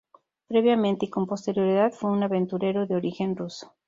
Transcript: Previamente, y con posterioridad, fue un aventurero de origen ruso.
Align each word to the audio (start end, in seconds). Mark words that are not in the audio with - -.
Previamente, 0.47 1.05
y 1.05 1.09
con 1.11 1.27
posterioridad, 1.27 1.91
fue 1.91 2.09
un 2.09 2.23
aventurero 2.23 2.87
de 2.87 2.95
origen 2.95 3.35
ruso. 3.35 3.75